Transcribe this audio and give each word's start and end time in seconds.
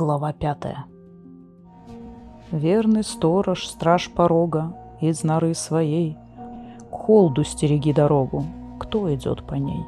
Глава 0.00 0.32
пятая. 0.32 0.86
Верный 2.52 3.02
сторож, 3.02 3.66
страж 3.66 4.12
порога, 4.14 4.72
из 5.00 5.24
норы 5.24 5.54
своей, 5.54 6.16
К 6.88 6.94
холду 6.94 7.42
стереги 7.42 7.92
дорогу, 7.92 8.44
кто 8.78 9.12
идет 9.12 9.44
по 9.44 9.54
ней? 9.54 9.84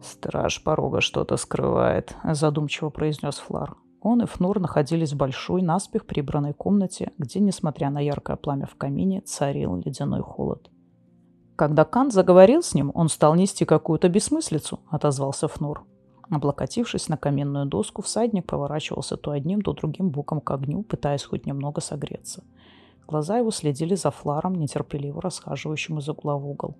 «Страж 0.00 0.62
порога 0.62 1.00
что-то 1.00 1.36
скрывает»,— 1.36 2.14
задумчиво 2.22 2.90
произнес 2.90 3.38
Флар. 3.38 3.74
Он 4.00 4.22
и 4.22 4.26
Фнур 4.26 4.60
находились 4.60 5.14
в 5.14 5.16
большой, 5.16 5.62
наспех 5.62 6.06
прибранной 6.06 6.52
комнате, 6.52 7.10
где, 7.18 7.40
несмотря 7.40 7.90
на 7.90 7.98
яркое 7.98 8.36
пламя 8.36 8.66
в 8.66 8.76
камине, 8.76 9.20
царил 9.22 9.74
ледяной 9.74 10.20
холод. 10.20 10.70
Когда 11.60 11.84
Кант 11.84 12.14
заговорил 12.14 12.62
с 12.62 12.72
ним, 12.72 12.90
он 12.94 13.10
стал 13.10 13.34
нести 13.34 13.66
какую-то 13.66 14.08
бессмыслицу, 14.08 14.80
отозвался 14.88 15.46
Фнур. 15.46 15.84
Облокотившись 16.30 17.10
на 17.10 17.18
каменную 17.18 17.66
доску, 17.66 18.00
всадник 18.00 18.46
поворачивался 18.46 19.18
то 19.18 19.32
одним, 19.32 19.60
то 19.60 19.74
другим 19.74 20.08
боком 20.08 20.40
к 20.40 20.50
огню, 20.52 20.82
пытаясь 20.82 21.22
хоть 21.22 21.44
немного 21.44 21.82
согреться. 21.82 22.44
Глаза 23.06 23.36
его 23.36 23.50
следили 23.50 23.94
за 23.94 24.10
Фларом, 24.10 24.54
нетерпеливо 24.54 25.20
расхаживающим 25.20 25.98
из 25.98 26.08
угла 26.08 26.38
в 26.38 26.48
угол. 26.48 26.78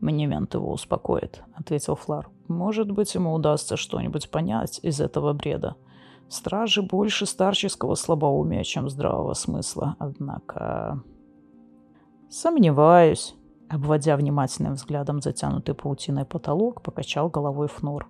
«Мнемент 0.00 0.54
его 0.54 0.72
успокоит»,— 0.72 1.44
ответил 1.54 1.94
Флар. 1.94 2.30
«Может 2.48 2.90
быть, 2.90 3.14
ему 3.14 3.32
удастся 3.32 3.76
что-нибудь 3.76 4.28
понять 4.28 4.80
из 4.82 5.00
этого 5.00 5.34
бреда. 5.34 5.76
Стражи 6.28 6.82
больше 6.82 7.26
старческого 7.26 7.94
слабоумия, 7.94 8.64
чем 8.64 8.90
здравого 8.90 9.34
смысла, 9.34 9.94
однако...» 10.00 11.00
«Сомневаюсь», 12.28 13.36
Обводя 13.72 14.16
внимательным 14.16 14.74
взглядом 14.74 15.22
затянутый 15.22 15.74
паутиной 15.74 16.26
потолок, 16.26 16.82
покачал 16.82 17.30
головой 17.30 17.68
Фнор. 17.68 18.06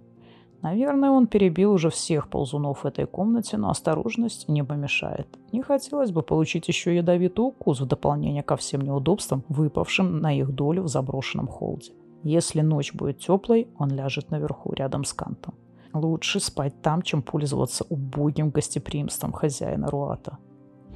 Наверное, 0.61 1.11
он 1.11 1.29
перебил 1.29 1.73
уже 1.73 1.89
всех 1.89 2.29
ползунов 2.29 2.83
в 2.83 2.87
этой 2.87 3.07
комнате, 3.07 3.57
но 3.57 3.71
осторожность 3.71 4.49
не 4.49 4.65
помешает. 4.65 5.29
Не 5.53 5.63
хотелось 5.63 6.11
бы 6.11 6.23
получить 6.23 6.67
еще 6.67 6.97
ядовитый 6.97 7.45
укус 7.45 7.81
в 7.81 7.87
дополнение 7.87 8.43
ко 8.43 8.57
всем 8.57 8.81
неудобствам, 8.81 9.45
выпавшим 9.49 10.19
на 10.19 10.37
их 10.37 10.53
долю 10.53 10.83
в 10.83 10.89
заброшенном 10.89 11.47
холде. 11.47 11.93
Если 12.25 12.61
ночь 12.61 12.93
будет 12.93 13.19
теплой, 13.19 13.69
он 13.79 13.91
ляжет 13.91 14.33
наверху, 14.33 14.73
рядом 14.73 15.05
с 15.05 15.13
Кантом. 15.13 15.55
Лучше 15.95 16.41
спать 16.41 16.83
там, 16.83 17.03
чем 17.03 17.23
пользоваться 17.23 17.85
убогим 17.89 18.51
гостеприимством 18.51 19.33
хозяина 19.33 19.91
Руата. 19.91 20.39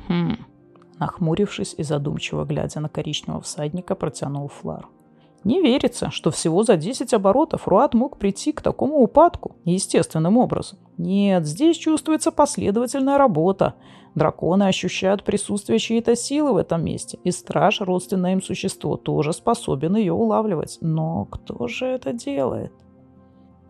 Хм, 0.08 0.36
Нахмурившись 0.98 1.74
и 1.76 1.82
задумчиво 1.82 2.44
глядя 2.44 2.80
на 2.80 2.88
коричневого 2.88 3.42
всадника, 3.42 3.94
протянул 3.94 4.48
Флар. 4.48 4.88
Не 5.44 5.62
верится, 5.62 6.10
что 6.10 6.32
всего 6.32 6.64
за 6.64 6.76
10 6.76 7.14
оборотов 7.14 7.68
Руат 7.68 7.94
мог 7.94 8.18
прийти 8.18 8.52
к 8.52 8.62
такому 8.62 8.96
упадку 8.96 9.54
естественным 9.64 10.38
образом. 10.38 10.80
Нет, 10.98 11.46
здесь 11.46 11.76
чувствуется 11.76 12.32
последовательная 12.32 13.16
работа. 13.16 13.74
Драконы 14.16 14.64
ощущают 14.64 15.22
присутствие 15.22 15.78
чьей-то 15.78 16.16
силы 16.16 16.52
в 16.52 16.56
этом 16.56 16.82
месте, 16.82 17.18
и 17.22 17.30
страж, 17.30 17.80
родственное 17.80 18.32
им 18.32 18.42
существо, 18.42 18.96
тоже 18.96 19.32
способен 19.32 19.94
ее 19.94 20.14
улавливать. 20.14 20.78
Но 20.80 21.26
кто 21.26 21.68
же 21.68 21.86
это 21.86 22.12
делает? 22.12 22.72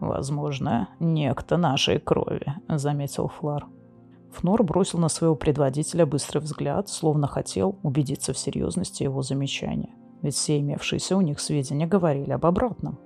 «Возможно, 0.01 0.89
некто 0.99 1.59
нашей 1.59 1.99
крови»,— 1.99 2.55
заметил 2.69 3.29
Флар. 3.29 3.67
Фнор 4.33 4.63
бросил 4.63 4.99
на 4.99 5.09
своего 5.09 5.35
предводителя 5.35 6.07
быстрый 6.07 6.39
взгляд, 6.39 6.89
словно 6.89 7.27
хотел 7.27 7.79
убедиться 7.83 8.33
в 8.33 8.39
серьезности 8.39 9.03
его 9.03 9.23
замечания. 9.23 9.95
Ведь 10.23 10.35
все 10.35 10.59
имевшиеся 10.59 11.17
у 11.17 11.21
них 11.21 11.41
сведения 11.41 11.87
говорили 11.87 12.33
об 12.33 12.45
обратном. 12.47 12.99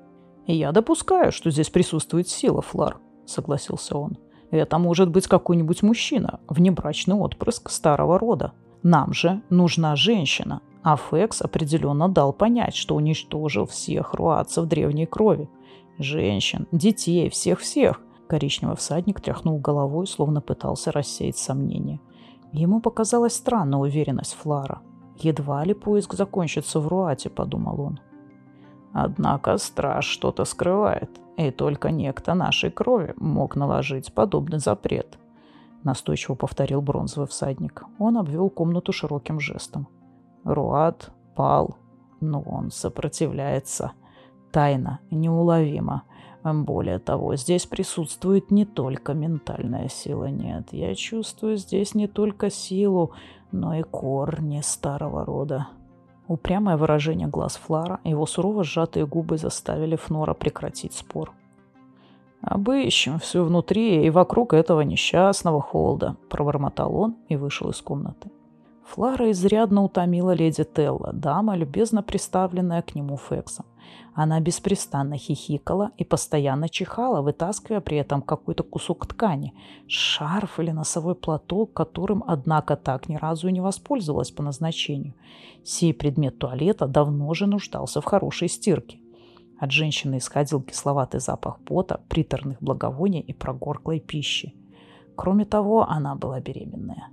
«И 0.47 0.55
я 0.55 0.73
допускаю, 0.73 1.33
что 1.33 1.51
здесь 1.51 1.71
присутствует 1.71 2.29
сила, 2.29 2.63
Флар»,— 2.63 2.99
согласился 3.27 3.97
он. 3.97 4.17
«Это 4.51 4.79
может 4.79 5.11
быть 5.11 5.29
какой-нибудь 5.29 5.83
мужчина, 5.83 6.41
внебрачный 6.49 7.15
отпрыск 7.15 7.71
старого 7.71 8.19
рода. 8.19 8.53
Нам 8.83 9.13
же 9.13 9.43
нужна 9.51 9.95
женщина, 9.95 10.63
а 10.83 10.97
Фекс 10.97 11.43
определенно 11.43 12.09
дал 12.09 12.33
понять, 12.33 12.75
что 12.75 12.97
уничтожил 12.97 13.67
всех 13.67 14.15
руадцев 14.15 14.67
древней 14.67 15.07
крови. 15.07 15.49
Женщин, 15.99 16.67
детей, 16.73 17.29
всех-всех. 17.29 18.01
Коричневый 18.31 18.77
всадник 18.77 19.21
тряхнул 19.21 19.59
головой, 19.59 20.07
словно 20.07 20.41
пытался 20.41 20.93
рассеять 20.93 21.37
сомнения. 21.37 22.01
Ему 22.53 22.81
показалась 22.81 23.35
странная 23.35 23.81
уверенность 23.81 24.35
Флара. 24.35 24.83
«Едва 25.17 25.65
ли 25.65 25.75
поиск 25.75 26.15
закончится 26.15 26.79
в 26.79 26.87
Руате»,— 26.87 27.29
подумал 27.31 27.81
он. 27.81 28.01
Однако 28.93 29.59
страж 29.59 30.05
что-то 30.07 30.45
скрывает, 30.45 31.11
и 31.37 31.51
только 31.51 31.91
некто 31.91 32.35
нашей 32.35 32.71
крови 32.71 33.15
мог 33.17 33.57
наложить 33.57 34.15
подобный 34.15 34.61
запрет. 34.61 35.19
Настойчиво 35.83 36.37
повторил 36.37 36.83
бронзовый 36.83 37.27
всадник. 37.27 37.83
Он 37.99 38.17
обвел 38.17 38.49
комнату 38.49 38.93
широким 38.93 39.41
жестом. 39.41 39.89
Руат 40.45 41.11
пал, 41.35 41.79
но 42.21 42.43
он 42.43 42.71
сопротивляется. 42.71 43.91
Тайно, 44.53 45.01
неуловимо. 45.11 46.03
Более 46.43 46.99
того, 46.99 47.37
здесь 47.37 47.67
присутствует 47.67 48.51
не 48.51 48.65
только 48.65 49.13
ментальная 49.13 49.89
сила, 49.89 50.25
нет. 50.27 50.69
Я 50.73 50.95
чувствую 50.95 51.57
здесь 51.57 51.95
не 51.95 52.09
только 52.09 52.51
силу, 52.51 53.13
но 53.53 53.75
и 53.75 53.83
корни 53.83 54.61
старого 54.63 55.25
рода. 55.25 55.69
Упрямое 56.29 56.77
выражение 56.77 57.29
глаз 57.29 57.57
Флара 57.57 58.01
его 58.05 58.25
сурово 58.25 58.65
сжатые 58.65 59.07
губы 59.07 59.37
заставили 59.37 59.97
Фнора 59.97 60.33
прекратить 60.33 60.95
спор. 60.95 61.33
«Обыщем 62.41 63.19
все 63.19 63.45
внутри 63.45 64.07
и 64.07 64.11
вокруг 64.11 64.55
этого 64.55 64.81
несчастного 64.81 65.61
холда»,— 65.61 66.17
пробормотал 66.31 66.97
он 66.97 67.17
и 67.29 67.37
вышел 67.37 67.69
из 67.69 67.83
комнаты. 67.83 68.31
Флара 68.87 69.31
изрядно 69.31 69.85
утомила 69.85 70.31
леди 70.31 70.65
Телла, 70.65 71.13
дама, 71.13 71.55
любезно 71.55 72.03
приставленная 72.03 72.83
к 72.83 72.95
нему 72.95 73.19
Фексом. 73.19 73.67
Она 74.15 74.41
беспрестанно 74.41 75.17
хихикала 75.17 75.93
и 75.97 76.05
постоянно 76.05 76.69
чихала, 76.69 77.23
вытаскивая 77.23 77.81
при 77.81 77.97
этом 77.99 78.23
какой-то 78.23 78.63
кусок 78.63 79.07
ткани, 79.07 79.55
шарф 79.87 80.59
или 80.59 80.71
носовой 80.71 81.15
платок, 81.15 81.73
которым, 81.73 82.25
однако, 82.27 82.77
так 82.77 83.09
ни 83.09 83.17
разу 83.17 83.49
и 83.49 83.53
не 83.53 83.61
воспользовалась 83.61 84.31
по 84.31 84.43
назначению. 84.43 85.15
Сей 85.65 85.95
предмет 85.95 86.39
туалета 86.39 86.87
давно 86.87 87.33
же 87.35 87.47
нуждался 87.47 88.01
в 88.01 88.05
хорошей 88.05 88.49
стирке. 88.49 88.99
От 89.59 89.71
женщины 89.73 90.19
исходил 90.19 90.63
кисловатый 90.63 91.21
запах 91.21 91.61
пота, 91.61 92.01
приторных 92.09 92.63
благовоний 92.63 93.21
и 93.21 93.35
прогорклой 93.35 94.01
пищи. 94.01 94.55
Кроме 95.17 95.45
того, 95.45 95.87
она 95.89 96.15
была 96.15 96.41
беременная. 96.41 97.09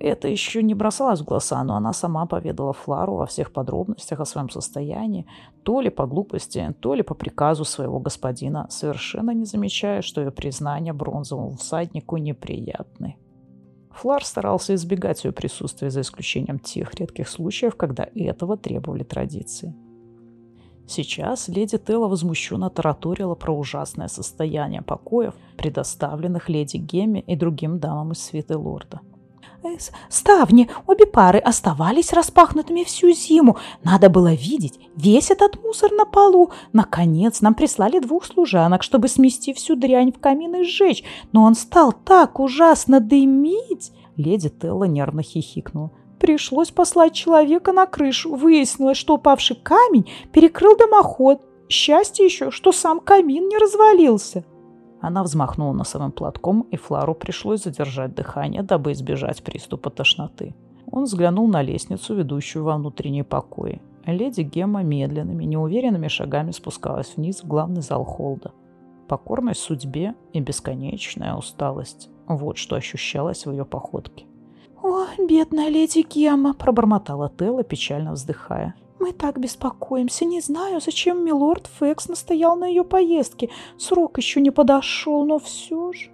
Это 0.00 0.28
еще 0.28 0.62
не 0.62 0.72
бросалось 0.72 1.20
в 1.20 1.26
глаза, 1.26 1.62
но 1.62 1.76
она 1.76 1.92
сама 1.92 2.24
поведала 2.24 2.72
Флару 2.72 3.16
во 3.16 3.26
всех 3.26 3.52
подробностях 3.52 4.18
о 4.20 4.24
своем 4.24 4.48
состоянии, 4.48 5.26
то 5.62 5.82
ли 5.82 5.90
по 5.90 6.06
глупости, 6.06 6.74
то 6.80 6.94
ли 6.94 7.02
по 7.02 7.12
приказу 7.14 7.66
своего 7.66 8.00
господина, 8.00 8.66
совершенно 8.70 9.32
не 9.32 9.44
замечая, 9.44 10.00
что 10.00 10.22
ее 10.22 10.30
признания 10.30 10.94
бронзовому 10.94 11.56
всаднику 11.56 12.16
неприятны. 12.16 13.18
Флар 13.90 14.24
старался 14.24 14.74
избегать 14.74 15.22
ее 15.24 15.32
присутствия 15.32 15.90
за 15.90 16.00
исключением 16.00 16.58
тех 16.58 16.94
редких 16.94 17.28
случаев, 17.28 17.76
когда 17.76 18.08
этого 18.14 18.56
требовали 18.56 19.02
традиции. 19.02 19.74
Сейчас 20.86 21.48
леди 21.48 21.76
Телла 21.76 22.08
возмущенно 22.08 22.70
тараторила 22.70 23.34
про 23.34 23.52
ужасное 23.52 24.08
состояние 24.08 24.80
покоев, 24.80 25.34
предоставленных 25.58 26.48
леди 26.48 26.78
Гемме 26.78 27.20
и 27.20 27.36
другим 27.36 27.78
дамам 27.78 28.12
из 28.12 28.22
свиты 28.22 28.56
лорда– 28.56 29.00
Ставни, 30.08 30.68
обе 30.86 31.06
пары 31.06 31.38
оставались 31.38 32.12
распахнутыми 32.12 32.84
всю 32.84 33.12
зиму. 33.12 33.58
Надо 33.82 34.08
было 34.08 34.32
видеть 34.32 34.78
весь 34.96 35.30
этот 35.30 35.62
мусор 35.62 35.92
на 35.92 36.04
полу. 36.04 36.50
Наконец 36.72 37.40
нам 37.40 37.54
прислали 37.54 37.98
двух 37.98 38.24
служанок, 38.24 38.82
чтобы 38.82 39.08
смести 39.08 39.52
всю 39.52 39.76
дрянь 39.76 40.12
в 40.12 40.18
камин 40.18 40.56
и 40.56 40.64
сжечь. 40.64 41.04
Но 41.32 41.44
он 41.44 41.54
стал 41.54 41.92
так 41.92 42.40
ужасно 42.40 43.00
дымить. 43.00 43.92
Леди 44.16 44.48
Телла 44.48 44.84
нервно 44.84 45.22
хихикнула. 45.22 45.90
Пришлось 46.18 46.70
послать 46.70 47.14
человека 47.14 47.72
на 47.72 47.86
крышу. 47.86 48.34
Выяснилось, 48.34 48.98
что 48.98 49.14
упавший 49.14 49.56
камень 49.56 50.10
перекрыл 50.32 50.76
дымоход. 50.76 51.40
Счастье 51.68 52.26
еще, 52.26 52.50
что 52.50 52.72
сам 52.72 53.00
камин 53.00 53.48
не 53.48 53.56
развалился. 53.56 54.44
Она 55.00 55.22
взмахнула 55.22 55.72
носовым 55.72 56.12
платком, 56.12 56.66
и 56.70 56.76
Флару 56.76 57.14
пришлось 57.14 57.64
задержать 57.64 58.14
дыхание, 58.14 58.62
дабы 58.62 58.92
избежать 58.92 59.42
приступа 59.42 59.90
тошноты. 59.90 60.54
Он 60.90 61.04
взглянул 61.04 61.48
на 61.48 61.62
лестницу, 61.62 62.14
ведущую 62.14 62.64
во 62.64 62.76
внутренние 62.76 63.24
покои. 63.24 63.80
Леди 64.04 64.42
Гемма 64.42 64.82
медленными, 64.82 65.44
неуверенными 65.44 66.08
шагами 66.08 66.50
спускалась 66.50 67.16
вниз 67.16 67.42
в 67.42 67.46
главный 67.46 67.82
зал 67.82 68.04
холда. 68.04 68.52
Покорность 69.08 69.60
судьбе 69.60 70.14
и 70.32 70.40
бесконечная 70.40 71.34
усталость– 71.34 72.08
вот 72.26 72.58
что 72.58 72.76
ощущалось 72.76 73.46
в 73.46 73.50
ее 73.50 73.64
походке. 73.64 74.26
«О, 74.82 75.06
бедная 75.18 75.68
леди 75.68 76.06
Гемма!»– 76.08 76.54
пробормотала 76.58 77.28
Телла, 77.28 77.62
печально 77.62 78.12
вздыхая. 78.12 78.74
«Мы 79.00 79.12
так 79.12 79.40
беспокоимся. 79.40 80.24
Не 80.24 80.40
знаю, 80.40 80.80
зачем 80.80 81.24
милорд 81.24 81.68
Фекс 81.80 82.08
настоял 82.08 82.54
на 82.56 82.66
ее 82.66 82.84
поездке. 82.84 83.48
Срок 83.78 84.18
еще 84.18 84.40
не 84.40 84.50
подошел, 84.50 85.24
но 85.24 85.38
все 85.38 85.92
же...» 85.92 86.10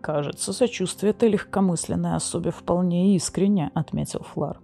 «Кажется, 0.00 0.52
сочувствие 0.52 1.10
этой 1.10 1.28
легкомысленной 1.28 2.16
особе 2.16 2.50
вполне 2.50 3.14
искренне»,— 3.14 3.70
отметил 3.74 4.22
Флар. 4.32 4.60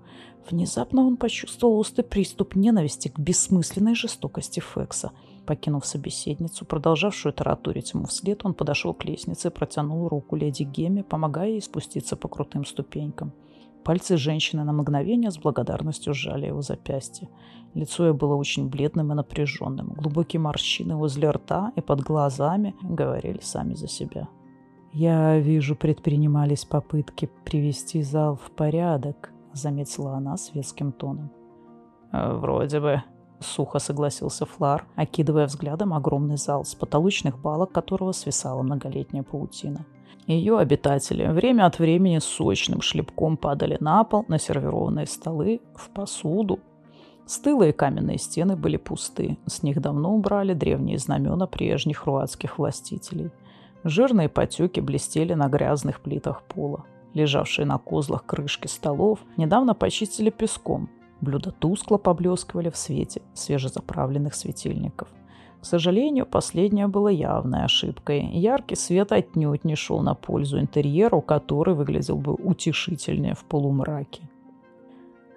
Внезапно 0.51 1.07
он 1.07 1.17
почувствовал 1.17 1.79
острый 1.79 2.03
приступ 2.03 2.55
ненависти 2.55 3.09
к 3.09 3.19
бессмысленной 3.19 3.95
жестокости 3.95 4.61
Фекса. 4.61 5.13
Покинув 5.47 5.87
собеседницу, 5.87 6.65
продолжавшую 6.65 7.33
таратурить 7.33 7.93
ему 7.93 8.07
вслед, 8.07 8.45
он 8.45 8.55
подошел 8.55 8.95
к 8.95 9.05
лестнице 9.05 9.49
и 9.49 9.51
протянул 9.51 10.09
руку 10.09 10.37
леди 10.37 10.63
Геме, 10.63 11.03
помогая 11.05 11.51
ей 11.51 11.63
спуститься 11.63 12.17
по 12.17 12.29
крутым 12.29 12.65
ступенькам. 12.65 13.33
Пальцы 13.85 14.17
женщины 14.17 14.65
на 14.65 14.73
мгновение 14.73 15.31
с 15.31 15.37
благодарностью 15.37 16.15
сжали 16.15 16.47
его 16.47 16.63
запястье. 16.63 17.29
Лицо 17.75 18.07
ее 18.07 18.13
было 18.15 18.35
очень 18.35 18.69
бледным 18.69 19.13
и 19.13 19.15
напряженным. 19.15 19.89
Глубокие 19.89 20.41
морщины 20.41 20.97
возле 20.97 21.31
рта 21.31 21.73
и 21.77 21.83
под 21.83 22.01
глазами 22.01 22.75
говорили 22.83 23.41
сами 23.43 23.75
за 23.75 23.87
себя. 23.89 24.29
«Я 24.93 25.39
вижу, 25.39 25.77
предпринимались 25.77 26.65
попытки 26.65 27.29
привести 27.45 28.03
зал 28.03 28.37
в 28.37 28.51
порядок»,— 28.53 29.33
заметила 29.53 30.15
она 30.15 30.37
светским 30.37 30.93
тоном. 30.93 31.31
«Вроде 32.13 32.81
бы»,— 32.81 33.03
сухо 33.41 33.81
согласился 33.81 34.47
Флар, 34.47 34.87
окидывая 34.95 35.47
взглядом 35.47 35.93
огромный 35.93 36.37
зал, 36.37 36.65
с 36.65 36.75
потолочных 36.75 37.39
балок 37.39 37.73
которого 37.73 38.13
свисала 38.13 38.63
многолетняя 38.63 39.25
паутина. 39.25 39.85
Ее 40.27 40.59
обитатели 40.59 41.27
время 41.27 41.67
от 41.67 41.79
времени 41.79 42.19
сочным 42.19 42.81
шлепком 42.81 43.37
падали 43.37 43.77
на 43.81 44.05
пол, 44.05 44.25
на 44.29 44.39
сервированные 44.39 45.07
столы, 45.07 45.61
в 45.75 45.91
посуду. 45.91 46.61
Стылые 47.27 47.73
каменные 47.73 48.19
стены 48.19 48.57
были 48.57 48.77
пусты, 48.77 49.39
с 49.47 49.63
них 49.63 49.81
давно 49.81 50.15
убрали 50.15 50.55
древние 50.55 50.99
знамена 50.99 51.47
прежних 51.47 52.07
руатских 52.07 52.59
властителей— 52.59 53.31
Жирные 53.85 54.31
потеки 54.31 54.81
блестели 54.81 55.35
на 55.35 55.49
грязных 55.49 56.01
плитах 56.01 56.43
пола. 56.43 56.87
Лежавшие 57.13 57.67
на 57.67 57.77
козлах 57.77 58.25
крышки 58.25 58.67
столов 58.67 59.21
недавно 59.37 59.75
почистили 59.75 60.31
песком. 60.31 60.89
Блюда 61.21 61.53
тускло 61.53 61.99
поблескивали 61.99 62.71
в 62.71 62.77
свете 62.79 63.21
свежезаправленных 63.35 64.35
светильников. 64.35 65.09
К 65.65 65.67
сожалению, 65.67 66.27
последнее 66.27 66.89
было 66.89 67.09
явной 67.09 67.65
ошибкой. 67.65 68.27
Яркий 68.35 68.77
свет 68.77 69.13
отнюдь 69.13 69.65
не 69.65 69.77
шел 69.77 70.03
на 70.03 70.15
пользу 70.15 70.61
интерьеру, 70.61 71.23
который 71.23 71.73
выглядел 71.73 72.19
бы 72.19 72.35
утешительнее 72.35 73.33
в 73.33 73.47
полумраке. 73.47 74.29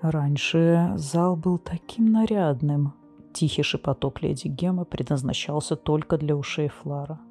Раньше 0.01 0.91
зал 0.97 1.37
был 1.37 1.57
таким 1.57 2.11
нарядным. 2.11 2.93
Тихий 3.31 3.63
шепоток 3.63 4.21
леди 4.21 4.49
Гемы 4.49 4.83
предназначался 4.83 5.77
только 5.77 6.17
для 6.17 6.35
ушей 6.35 6.67
Флара. 6.67 7.21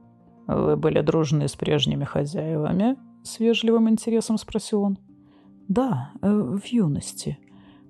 «Вы 0.47 0.77
были 0.77 1.03
дружны 1.03 1.49
с 1.49 1.55
прежними 1.55 2.05
хозяевами?»— 2.05 2.97
с 3.23 3.41
вежливым 3.41 3.91
интересом 3.91 4.39
спросил 4.39 4.85
он. 4.85 4.99
«Да, 5.69 6.13
э, 6.23 6.33
в 6.33 6.65
юности». 6.65 7.37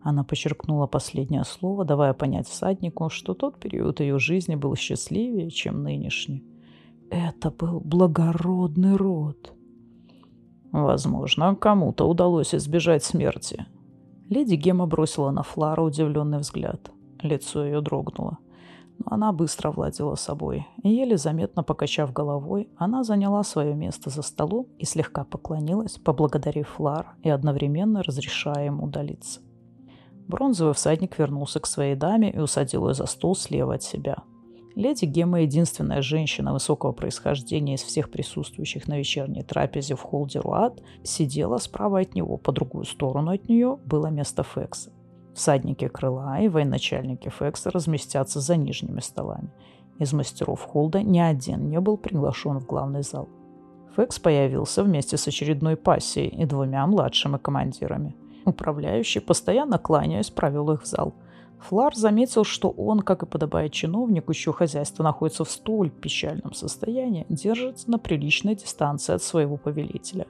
Она 0.07 0.23
подчеркнула 0.23 0.87
последнее 0.87 1.43
слово, 1.43 1.85
давая 1.85 2.15
понять 2.15 2.47
всаднику, 2.47 3.11
что 3.11 3.35
тот 3.35 3.59
период 3.59 3.99
ее 3.99 4.21
жизни 4.21 4.55
был 4.55 4.77
счастливее, 4.77 5.51
чем 5.51 5.83
нынешний. 5.83 6.45
Это 7.11 7.51
был 7.51 7.81
благородный 7.81 8.95
род. 8.95 9.53
Возможно, 10.71 11.57
кому-то 11.57 12.09
удалось 12.09 12.55
избежать 12.55 13.03
смерти. 13.03 13.67
Леди 14.29 14.55
Гема 14.55 14.87
бросила 14.87 15.33
на 15.33 15.43
Флара 15.43 15.83
удивленный 15.83 16.39
взгляд. 16.39 16.93
Лицо 17.21 17.67
ее 17.67 17.81
дрогнуло. 17.81 18.39
Но 18.99 19.07
она 19.11 19.33
быстро 19.33 19.73
владела 19.73 20.15
собой. 20.15 20.69
И 20.85 20.89
еле 20.89 21.17
заметно 21.17 21.65
покачав 21.65 22.13
головой, 22.13 22.69
она 22.77 23.03
заняла 23.03 23.43
свое 23.43 23.75
место 23.75 24.11
за 24.11 24.23
столом 24.23 24.69
и 24.79 24.85
слегка 24.85 25.25
поклонилась, 25.25 25.99
поблагодарив 25.99 26.69
Флар 26.77 27.17
и 27.25 27.29
одновременно 27.29 28.05
разрешая 28.05 28.67
ему 28.67 28.85
удалиться. 28.85 29.41
Бронзовый 30.29 30.75
всадник 30.75 31.19
вернулся 31.19 31.61
к 31.61 31.67
своей 31.67 31.95
даме 31.95 32.31
и 32.31 32.39
усадил 32.39 32.89
ее 32.89 32.95
за 32.95 33.07
стол 33.07 33.37
слева 33.37 33.75
от 33.75 33.83
себя. 33.83 34.17
Леди 34.75 35.07
Гемма, 35.07 35.41
единственная 35.41 36.03
женщина 36.03 36.53
высокого 36.53 36.93
происхождения 36.93 37.75
из 37.75 37.83
всех 37.83 38.11
присутствующих 38.11 38.89
на 38.89 38.99
вечерней 38.99 39.43
трапезе 39.43 39.95
в 39.95 40.03
холде 40.03 40.39
Руат, 40.41 40.83
сидела 41.03 41.57
справа 41.57 42.01
от 42.01 42.15
него, 42.15 42.37
по 42.37 42.53
другую 42.53 42.85
сторону 42.85 43.31
от 43.31 43.49
нее 43.49 43.79
было 43.87 44.09
место 44.09 44.43
Фекса. 44.43 44.91
Всадники 45.35 45.89
крыла 45.89 46.41
и 46.41 46.49
военачальники 46.49 47.31
Фекса 47.31 47.71
разместятся 47.71 48.41
за 48.41 48.57
нижними 48.57 49.01
столами. 49.01 49.51
Из 49.99 50.13
мастеров 50.13 50.63
Холда 50.63 51.03
ни 51.03 51.19
один 51.19 51.71
не 51.71 51.81
был 51.81 51.97
приглашен 51.97 52.59
в 52.59 52.67
главный 52.67 53.03
зал. 53.03 53.29
Фекс 53.97 54.19
появился 54.19 54.83
вместе 54.83 55.17
с 55.17 55.27
очередной 55.27 55.77
пассией 55.77 56.29
и 56.29 56.45
двумя 56.45 56.87
младшими 56.87 57.39
командирами. 57.39 58.15
Управляющий, 58.47 59.21
постоянно 59.21 59.77
кланяясь, 59.77 60.31
провел 60.31 60.71
их 60.71 60.83
в 60.83 60.87
зал. 60.87 61.15
Флар 61.59 61.97
заметил, 61.97 62.45
что 62.45 62.71
он, 62.71 63.01
как 63.01 63.23
и 63.23 63.27
подобает 63.27 63.73
чиновнику, 63.73 64.33
чье 64.35 64.53
хозяйство 64.53 65.03
находится 65.03 65.45
в 65.45 65.51
столь 65.51 65.91
печальном 65.91 66.55
состоянии, 66.55 67.27
держится 67.29 67.91
на 67.91 67.99
приличной 67.99 68.55
дистанции 68.55 69.15
от 69.15 69.23
своего 69.23 69.57
повелителя. 69.57 70.27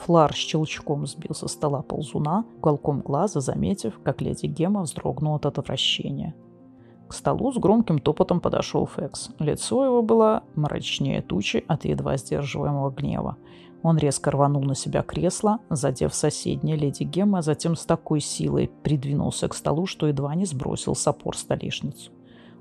Флар 0.00 0.32
щелчком 0.34 1.06
сбил 1.06 1.34
со 1.34 1.46
стола 1.46 1.82
ползуна, 1.82 2.44
уголком 2.56 3.02
глаза 3.02 3.40
заметив, 3.40 4.00
как 4.02 4.20
леди 4.20 4.46
Гема 4.46 4.82
вздрогнула 4.82 5.36
от 5.36 5.46
отвращения. 5.46 6.34
К 7.06 7.12
столу 7.12 7.52
с 7.52 7.58
громким 7.58 7.98
топотом 7.98 8.40
подошел 8.40 8.86
Фекс. 8.86 9.30
Лицо 9.38 9.84
его 9.84 10.02
было 10.02 10.42
мрачнее 10.54 11.22
тучи 11.22 11.64
от 11.68 11.84
едва 11.84 12.16
сдерживаемого 12.16 12.90
гнева. 12.90 13.36
Он 13.82 13.96
резко 13.96 14.30
рванул 14.30 14.62
на 14.62 14.74
себя 14.74 15.02
кресло, 15.02 15.60
задев 15.70 16.14
соседнее 16.14 16.76
леди 16.76 17.04
Гемма, 17.04 17.38
а 17.38 17.42
затем 17.42 17.76
с 17.76 17.86
такой 17.86 18.20
силой 18.20 18.70
придвинулся 18.82 19.48
к 19.48 19.54
столу, 19.54 19.86
что 19.86 20.06
едва 20.06 20.34
не 20.34 20.44
сбросил 20.44 20.94
с 20.94 21.06
опор 21.06 21.36
столешницу. 21.36 22.12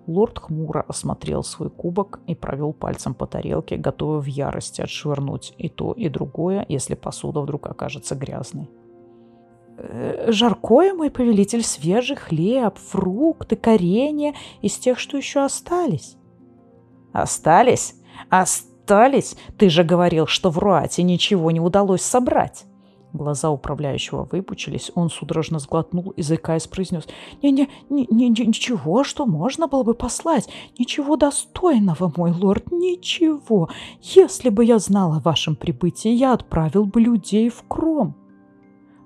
Лорд 0.07 0.39
хмуро 0.39 0.81
осмотрел 0.81 1.44
свой 1.44 1.69
кубок 1.69 2.19
и 2.25 2.36
провел 2.36 2.74
пальцем 2.74 3.13
по 3.13 3.27
тарелке, 3.27 3.75
готовый 3.75 4.21
в 4.21 4.25
ярости 4.25 4.81
отшвырнуть 4.81 5.54
и 5.57 5.69
то, 5.69 5.92
и 5.92 6.10
другое, 6.10 6.66
если 6.69 6.95
посуда 6.95 7.42
вдруг 7.42 7.68
окажется 7.68 8.15
грязной. 8.15 8.69
«Э, 9.77 10.31
«Жаркое, 10.31 10.94
мой 10.94 11.12
повелитель, 11.12 11.63
свежий 11.63 12.15
хлеб, 12.15 12.77
фрукты, 12.77 13.56
коренья 13.56 14.33
из 14.62 14.77
тех, 14.77 14.98
что 14.98 15.17
еще 15.17 15.43
остались». 15.43 16.17
«Остались? 17.12 17.96
Остались? 18.29 18.68
Ты 19.58 19.69
же 19.69 19.84
говорил, 19.84 20.27
что 20.27 20.50
в 20.50 20.58
Руате 20.58 21.03
ничего 21.03 21.51
не 21.51 21.60
удалось 21.60 22.01
собрать». 22.01 22.65
Глаза 23.12 23.50
управляющего 23.50 24.27
выпучились, 24.31 24.91
он 24.93 25.10
судорожно 25.10 25.58
сглотнул 25.58 26.12
и, 26.12 26.22
заикаясь, 26.22 26.67
произнес 26.67 27.08
«Не-не, 27.41 27.67
ничего, 27.89 29.03
что 29.03 29.25
можно 29.25 29.67
было 29.67 29.81
бы 29.81 29.96
послать, 29.96 30.48
ничего 30.77 31.15
достойного, 31.15 32.13
мой 32.15 32.31
лорд, 32.31 32.72
ничего. 32.72 33.69
Если 34.01 34.50
бы 34.50 34.63
я 34.63 34.77
знал 34.77 35.13
о 35.13 35.19
вашем 35.19 35.55
прибытии, 35.55 36.12
я 36.12 36.34
отправил 36.34 36.86
бы 36.86 37.01
людей 37.01 37.50
в 37.50 37.63
Кром». 37.67 38.15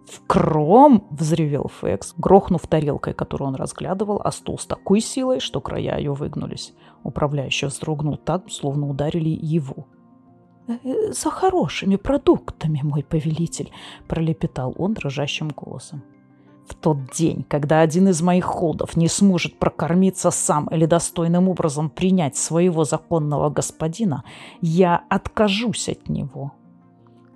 «В 0.06 0.26
Кром?»— 0.28 1.08
взревел 1.12 1.72
Фекс, 1.82 2.14
грохнув 2.18 2.68
тарелкой, 2.68 3.14
которую 3.14 3.50
он 3.50 3.56
разглядывал, 3.56 4.22
а 4.24 4.32
стул 4.32 4.58
с 4.58 4.66
такой 4.66 5.00
силой, 5.00 5.40
что 5.40 5.62
края 5.62 5.98
ее 5.98 6.14
выгнулись. 6.14 6.74
Управляющий 7.04 7.68
вздрогнул 7.68 8.18
так, 8.18 8.50
словно 8.52 8.90
ударили 8.90 9.30
его. 9.30 9.88
Э, 10.68 11.12
«За 11.12 11.30
хорошими 11.30 11.96
продуктами, 11.96 12.82
мой 12.84 13.04
повелитель»,— 13.04 13.72
пролепетал 14.08 14.74
он 14.78 14.94
дрожащим 14.94 15.50
голосом. 15.50 16.04
В 16.68 16.76
тот 16.76 16.98
день, 17.12 17.46
когда 17.50 17.82
один 17.82 18.08
из 18.08 18.22
моих 18.22 18.46
холдов 18.46 18.96
не 18.96 19.10
сможет 19.10 19.60
прокормиться 19.60 20.32
сам 20.32 20.68
или 20.68 20.86
достойным 20.86 21.50
образом 21.50 21.90
принять 21.90 22.38
своего 22.38 22.86
законного 22.86 23.50
господина, 23.50 24.24
я 24.62 25.04
откажусь 25.10 25.90
от 25.90 26.08
него. 26.08 26.54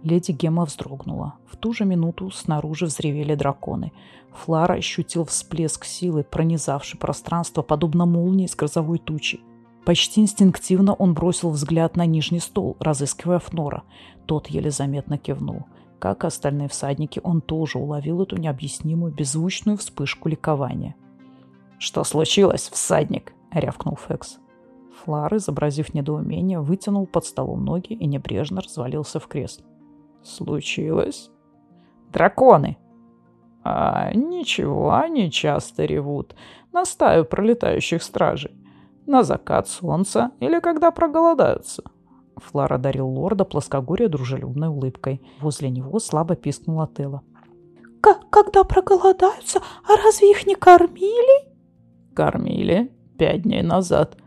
Леди 0.08 0.32
Гема 0.32 0.64
вздрогнула. 0.64 1.36
В 1.46 1.58
ту 1.58 1.74
же 1.74 1.84
минуту 1.84 2.32
снаружи 2.32 2.86
взревели 2.86 3.36
драконы. 3.36 3.92
Флара 4.32 4.76
ощутил 4.76 5.26
всплеск 5.26 5.84
силы, 5.84 6.24
пронизавший 6.24 6.98
пространство, 6.98 7.62
подобно 7.62 8.06
молнии 8.06 8.48
с 8.48 8.56
грозовой 8.56 9.00
тучи. 9.00 9.42
Почти 9.86 10.22
инстинктивно 10.22 10.94
он 10.94 11.14
бросил 11.14 11.50
взгляд 11.50 11.98
на 11.98 12.06
нижний 12.06 12.40
стол, 12.40 12.78
разыскивая 12.80 13.40
Фнора. 13.40 13.84
Тот 14.26 14.48
еле 14.48 14.72
заметно 14.72 15.18
кивнул. 15.18 15.66
Как 16.00 16.24
и 16.24 16.28
остальные 16.28 16.70
всадники, 16.70 17.20
он 17.24 17.42
тоже 17.42 17.78
уловил 17.78 18.22
эту 18.22 18.38
необъяснимую 18.38 19.14
беззвучную 19.14 19.78
вспышку 19.78 20.30
ликования. 20.30 20.96
«Что 21.80 22.04
случилось, 22.06 22.70
всадник?»— 22.72 23.34
рявкнул 23.52 23.98
Фекс. 23.98 24.38
Флар, 25.04 25.36
изобразив 25.36 25.94
недоумение, 25.94 26.62
вытянул 26.62 27.08
под 27.08 27.26
столом 27.26 27.66
ноги 27.66 27.94
и 27.94 28.06
небрежно 28.06 28.62
развалился 28.62 29.20
в 29.20 29.28
кресле. 29.28 29.66
«Случилось?» 30.28 31.32
Драконы!» 32.12 32.78
«А, 33.64 34.12
ничего, 34.14 34.94
они 34.94 35.32
часто 35.32 35.86
ревут. 35.86 36.36
На 36.74 36.86
стаю 36.86 37.26
пролетающих 37.26 38.04
стражей. 38.04 38.52
На 39.06 39.24
закат 39.24 39.68
солнца 39.70 40.32
или 40.40 40.60
когда 40.60 40.92
проголодаются». 40.92 41.84
Флар 42.36 42.74
одарил 42.74 43.08
лорда 43.08 43.46
плоскогорья 43.46 44.10
дружелюбной 44.10 44.68
улыбкой. 44.68 45.22
Возле 45.40 45.70
него 45.70 45.98
слабо 46.00 46.36
пискнула 46.36 46.90
Тела. 46.96 47.24
«Когда 48.30 48.64
проголодаются? 48.64 49.60
А 49.88 49.96
разве 49.96 50.32
их 50.32 50.46
не 50.46 50.56
кормили?» 50.56 51.54
«Кормили 52.14 52.92
пять 53.18 53.44
дней 53.44 53.64
назад». 53.64 54.18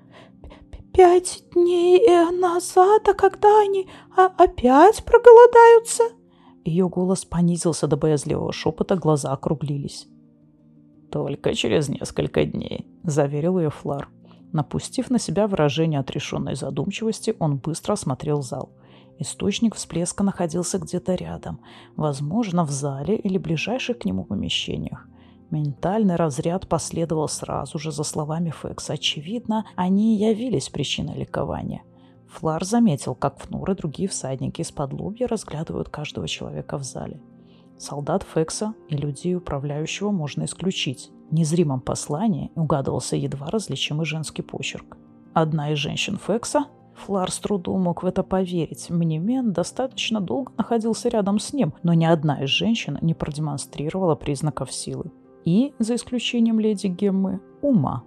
«Пять 1.00 1.44
дней 1.54 1.98
э, 2.06 2.30
назад? 2.30 3.08
А 3.08 3.14
когда 3.14 3.62
они 3.62 3.88
а, 4.14 4.26
опять 4.26 5.02
проголодаются?» 5.02 6.02
Ее 6.62 6.90
голос 6.90 7.24
понизился 7.24 7.86
до 7.86 7.96
боязливого 7.96 8.52
шепота, 8.52 8.96
глаза 8.96 9.32
округлились. 9.32 10.08
«Только 11.10 11.54
через 11.54 11.88
несколько 11.88 12.44
дней»,— 12.44 12.86
заверил 13.02 13.58
ее 13.58 13.70
Флар. 13.70 14.10
Напустив 14.52 15.08
на 15.08 15.18
себя 15.18 15.46
выражение 15.46 16.00
отрешенной 16.00 16.54
задумчивости, 16.54 17.34
он 17.38 17.56
быстро 17.56 17.94
осмотрел 17.94 18.42
зал. 18.42 18.68
Источник 19.18 19.76
всплеска 19.76 20.22
находился 20.22 20.78
где-то 20.78 21.14
рядом, 21.14 21.60
возможно, 21.96 22.62
в 22.62 22.70
зале 22.70 23.16
или 23.16 23.38
ближайших 23.38 24.00
к 24.00 24.04
нему 24.04 24.24
помещениях. 24.24 25.06
Ментальный 25.50 26.16
разряд 26.16 26.68
последовал 26.68 27.28
сразу 27.28 27.78
же 27.78 27.90
за 27.90 28.04
словами 28.04 28.50
Фекса. 28.50 28.92
Очевидно, 28.92 29.66
они 29.74 30.16
и 30.16 30.28
явились 30.28 30.68
причиной 30.68 31.16
ликования. 31.16 31.82
Флар 32.28 32.64
заметил, 32.64 33.16
как 33.16 33.40
Фнур 33.40 33.70
и 33.72 33.74
другие 33.74 34.08
всадники 34.08 34.60
из-под 34.60 34.92
лобья 34.92 35.26
разглядывают 35.26 35.88
каждого 35.88 36.28
человека 36.28 36.78
в 36.78 36.84
зале. 36.84 37.20
Солдат 37.78 38.24
Фекса 38.34 38.74
и 38.88 38.96
людей, 38.96 39.34
управляющего, 39.34 40.10
можно 40.10 40.44
исключить. 40.44 41.10
В 41.30 41.34
незримом 41.34 41.80
послании 41.80 42.52
угадывался 42.54 43.16
едва 43.16 43.48
различимый 43.48 44.06
женский 44.06 44.42
почерк. 44.42 44.96
Одна 45.34 45.72
из 45.72 45.78
женщин 45.78 46.18
Фекса 46.18 46.66
Флар 46.94 47.30
с 47.30 47.38
трудом 47.38 47.82
мог 47.82 48.02
в 48.02 48.06
это 48.06 48.22
поверить. 48.22 48.90
Мнемен 48.90 49.52
достаточно 49.52 50.20
долго 50.20 50.52
находился 50.58 51.08
рядом 51.08 51.38
с 51.38 51.52
ним, 51.52 51.72
но 51.82 51.94
ни 51.94 52.04
одна 52.04 52.42
из 52.42 52.50
женщин 52.50 52.98
не 53.00 53.14
продемонстрировала 53.14 54.14
признаков 54.14 54.72
силы. 54.72 55.10
И, 55.44 55.72
за 55.78 55.94
исключением 55.94 56.60
леди 56.60 56.86
Геммы, 56.86 57.40
ума. 57.62 58.04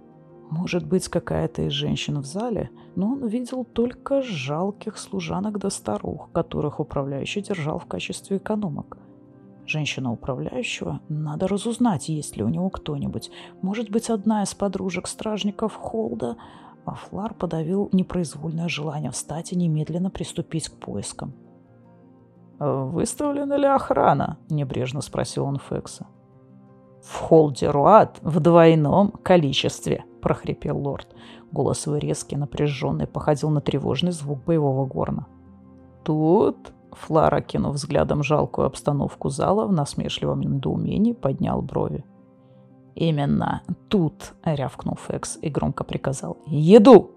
Может 0.50 0.86
быть, 0.86 1.08
какая-то 1.08 1.62
из 1.62 1.72
женщин 1.72 2.20
в 2.20 2.26
зале, 2.26 2.70
но 2.94 3.12
он 3.12 3.26
видел 3.26 3.64
только 3.64 4.22
жалких 4.22 4.98
служанок 4.98 5.58
до 5.58 5.70
старух, 5.70 6.30
которых 6.32 6.80
управляющий 6.80 7.40
держал 7.40 7.78
в 7.78 7.86
качестве 7.86 8.36
экономок. 8.36 8.98
Женщина 9.66 10.12
управляющего, 10.12 11.00
надо 11.08 11.48
разузнать, 11.48 12.08
есть 12.08 12.36
ли 12.36 12.44
у 12.44 12.48
него 12.48 12.68
кто-нибудь. 12.68 13.30
Может 13.62 13.90
быть, 13.90 14.10
одна 14.10 14.42
из 14.42 14.54
подружек 14.54 15.06
стражников 15.06 15.74
Холда, 15.74 16.36
а 16.84 16.94
Флар 16.94 17.32
подавил 17.34 17.88
непроизвольное 17.92 18.68
желание 18.68 19.10
встать 19.10 19.52
и 19.52 19.56
немедленно 19.56 20.10
приступить 20.10 20.68
к 20.68 20.74
поискам. 20.74 21.32
«Выставлена 22.58 23.56
ли 23.56 23.66
охрана?»– 23.66 24.38
небрежно 24.50 25.00
спросил 25.00 25.46
он 25.46 25.58
Фекса. 25.58 26.06
«В 27.04 27.18
холде 27.18 27.70
Руат 27.70 28.18
в 28.22 28.40
двойном 28.40 29.10
количестве»,– 29.22 30.04
прохрипел 30.22 30.78
лорд. 30.78 31.08
Голос 31.52 31.86
его 31.86 31.98
резкий, 31.98 32.36
напряженный, 32.36 33.06
походил 33.06 33.50
на 33.50 33.60
тревожный 33.60 34.12
звук 34.12 34.42
боевого 34.44 34.86
горна. 34.86 35.26
«Тут...»– 36.02 36.72
Флара, 36.92 37.40
кинув 37.40 37.74
взглядом 37.74 38.22
жалкую 38.22 38.66
обстановку 38.66 39.28
зала, 39.28 39.66
в 39.66 39.72
насмешливом 39.72 40.40
недоумении 40.40 41.12
поднял 41.12 41.60
брови. 41.60 42.04
«Именно 42.94 43.62
тут!»— 43.88 44.34
рявкнул 44.44 44.96
Фекс 44.96 45.38
и 45.42 45.48
громко 45.48 45.84
приказал. 45.84 46.38
«Еду!» 46.46 47.10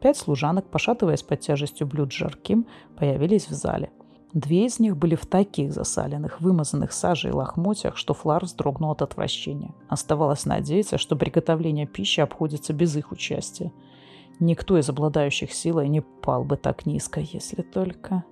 Пять 0.00 0.16
служанок, 0.16 0.66
пошатываясь 0.66 1.22
под 1.22 1.40
тяжестью 1.40 1.86
блюд 1.86 2.12
жарким, 2.12 2.66
появились 2.96 3.48
в 3.48 3.52
зале. 3.52 3.90
Две 4.34 4.66
из 4.66 4.80
них 4.80 4.96
были 4.96 5.14
в 5.14 5.26
таких 5.26 5.72
засаленных, 5.72 6.40
вымазанных 6.40 6.92
сажей 6.92 7.30
лохмотьях, 7.30 7.96
что 7.96 8.14
Флар 8.14 8.44
вздрогнул 8.44 8.90
от 8.90 9.00
отвращения. 9.00 9.72
Оставалось 9.88 10.44
надеяться, 10.44 10.98
что 10.98 11.14
приготовление 11.14 11.86
пищи 11.86 12.20
обходится 12.20 12.72
без 12.72 12.96
их 12.96 13.12
участия. 13.12 13.72
Никто 14.40 14.76
из 14.76 14.88
обладающих 14.88 15.52
силой 15.52 15.88
не 15.88 16.00
пал 16.00 16.44
бы 16.44 16.56
так 16.56 16.84
низко, 16.84 17.20
если 17.20 17.62
только... 17.62 18.24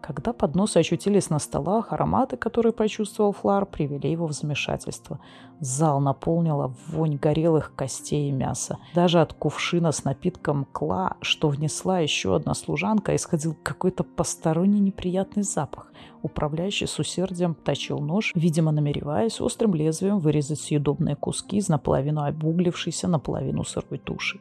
Когда 0.00 0.32
подносы 0.32 0.78
очутились 0.78 1.28
на 1.28 1.38
столах, 1.38 1.92
ароматы, 1.92 2.36
которые 2.36 2.72
почувствовал 2.72 3.32
Флар, 3.32 3.66
привели 3.66 4.10
его 4.10 4.26
в 4.26 4.32
замешательство. 4.32 5.18
Зал 5.60 6.00
наполнила 6.00 6.72
вонь 6.86 7.16
горелых 7.16 7.74
костей 7.74 8.28
и 8.28 8.32
мяса. 8.32 8.78
Даже 8.94 9.20
от 9.20 9.32
кувшина 9.32 9.90
с 9.90 10.04
напитком 10.04 10.66
кла, 10.66 11.16
что 11.20 11.48
внесла 11.48 11.98
еще 11.98 12.36
одна 12.36 12.54
служанка, 12.54 13.14
исходил 13.16 13.56
какой-то 13.62 14.04
посторонний 14.04 14.80
неприятный 14.80 15.42
запах. 15.42 15.92
Управляющий 16.22 16.86
с 16.86 16.98
усердием 16.98 17.54
точил 17.54 17.98
нож, 17.98 18.32
видимо, 18.34 18.70
намереваясь 18.72 19.40
острым 19.40 19.74
лезвием 19.74 20.20
вырезать 20.20 20.60
съедобные 20.60 21.16
куски 21.16 21.56
из 21.56 21.68
наполовину 21.68 22.22
обуглившейся, 22.22 23.08
наполовину 23.08 23.64
сырой 23.64 23.98
туши. 23.98 24.40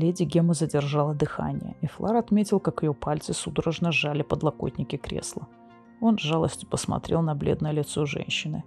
Леди 0.00 0.22
Гема 0.24 0.54
задержала 0.54 1.14
дыхание, 1.14 1.76
и 1.82 1.86
Флар 1.86 2.16
отметил, 2.16 2.58
как 2.58 2.82
ее 2.82 2.94
пальцы 2.94 3.34
судорожно 3.34 3.92
сжали 3.92 4.22
подлокотники 4.22 4.96
кресла. 4.96 5.46
Он 6.00 6.18
с 6.18 6.22
жалостью 6.22 6.68
посмотрел 6.68 7.20
на 7.20 7.34
бледное 7.34 7.72
лицо 7.72 8.06
женщины. 8.06 8.64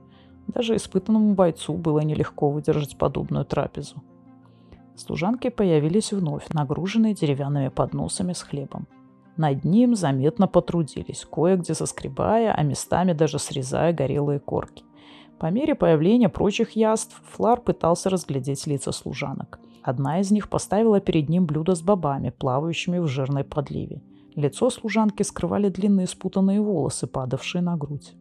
Даже 0.47 0.75
испытанному 0.75 1.33
бойцу 1.33 1.73
было 1.73 2.01
нелегко 2.01 2.51
выдержать 2.51 2.97
подобную 2.97 3.45
трапезу. 3.45 4.03
Служанки 4.95 5.49
появились 5.49 6.13
вновь, 6.13 6.47
нагруженные 6.49 7.15
деревянными 7.15 7.69
подносами 7.69 8.33
с 8.33 8.43
хлебом. 8.43 8.87
Над 9.35 9.63
ним 9.63 9.95
заметно 9.95 10.47
потрудились, 10.47 11.25
кое-где 11.25 11.73
соскребая, 11.73 12.53
а 12.53 12.61
местами 12.61 13.13
даже 13.13 13.39
срезая 13.39 13.91
горелые 13.91 14.39
корки. 14.39 14.83
По 15.39 15.49
мере 15.49 15.73
появления 15.73 16.29
прочих 16.29 16.75
яств 16.75 17.19
Флар 17.31 17.59
пытался 17.59 18.11
разглядеть 18.11 18.67
лица 18.67 18.91
служанок– 18.91 19.59
Одна 19.83 20.21
из 20.21 20.31
них 20.31 20.49
поставила 20.49 21.01
перед 21.01 21.27
ним 21.27 21.45
блюдо 21.45 21.75
с 21.75 21.81
бобами, 21.81 22.29
плавающими 22.29 22.99
в 22.99 23.07
жирной 23.07 23.43
подливе. 23.43 24.01
Лицо 24.33 24.69
служанки 24.69 25.23
скрывали 25.23 25.69
длинные 25.69 26.07
спутанные 26.07 26.61
волосы, 26.61 27.05
падавшие 27.05 27.61
на 27.61 27.75
грудь. 27.75 28.13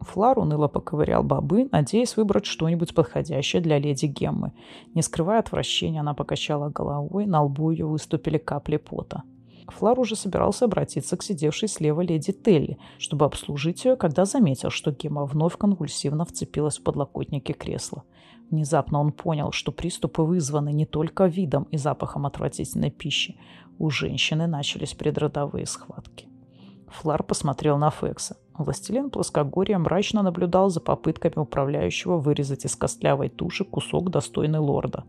Флар 0.00 0.38
уныло 0.38 0.68
поковырял 0.68 1.24
бобы, 1.24 1.68
надеясь 1.72 2.16
выбрать 2.16 2.46
что-нибудь 2.46 2.94
подходящее 2.94 3.60
для 3.60 3.78
леди 3.78 4.06
Геммы. 4.06 4.52
Не 4.94 5.02
скрывая 5.02 5.40
отвращения, 5.40 6.00
она 6.00 6.14
покачала 6.14 6.68
головой, 6.68 7.26
на 7.26 7.42
лбу 7.42 7.70
ее 7.70 7.86
выступили 7.86 8.38
капли 8.38 8.76
пота. 8.76 9.22
Флар 9.68 9.98
уже 9.98 10.14
собирался 10.14 10.66
обратиться 10.66 11.16
к 11.16 11.22
сидевшей 11.22 11.68
слева 11.68 12.02
леди 12.02 12.32
Телли, 12.32 12.78
чтобы 12.98 13.24
обслужить 13.24 13.84
ее, 13.84 13.96
когда 13.96 14.26
заметил, 14.26 14.70
что 14.70 14.90
Гемма 14.92 15.24
вновь 15.24 15.56
конвульсивно 15.56 16.24
вцепилась 16.24 16.78
в 16.78 16.82
подлокотники 16.82 17.52
кресла. 17.52 18.04
Внезапно 18.54 19.00
он 19.00 19.10
понял, 19.10 19.50
что 19.50 19.72
приступы 19.72 20.22
вызваны 20.22 20.72
не 20.72 20.86
только 20.86 21.26
видом 21.26 21.66
и 21.72 21.76
запахом 21.76 22.24
отвратительной 22.24 22.90
пищи. 22.90 23.36
У 23.80 23.90
женщины 23.90 24.46
начались 24.46 24.94
предродовые 24.94 25.66
схватки. 25.66 26.28
Флар 26.86 27.24
посмотрел 27.24 27.78
на 27.78 27.90
Фекса. 27.90 28.36
Властелин 28.56 29.10
плоскогорья 29.10 29.76
мрачно 29.78 30.22
наблюдал 30.22 30.70
за 30.70 30.80
попытками 30.80 31.42
управляющего 31.42 32.18
вырезать 32.18 32.64
из 32.64 32.76
костлявой 32.76 33.28
туши 33.28 33.64
кусок 33.64 34.10
достойный 34.10 34.60
лорда. 34.60 35.02